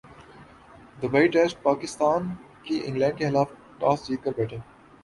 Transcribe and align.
Dubai 0.99 1.27
ٹیسٹپاکستان 1.27 2.27
کی 2.63 2.81
England 2.85 3.17
کیخلاف 3.17 3.53
toss 3.79 4.07
جیت 4.07 4.23
کر 4.23 4.31
بیٹنگ 4.37 4.59